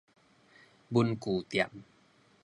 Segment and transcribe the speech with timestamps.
[0.91, 1.69] 文具店